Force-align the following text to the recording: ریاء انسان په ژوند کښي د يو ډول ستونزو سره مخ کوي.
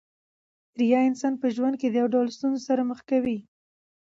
ریاء 0.79 1.05
انسان 1.09 1.33
په 1.41 1.47
ژوند 1.55 1.75
کښي 1.81 1.89
د 1.91 1.95
يو 2.01 2.07
ډول 2.13 2.27
ستونزو 2.37 2.61
سره 2.67 2.81
مخ 2.89 2.99
کوي. 3.09 3.37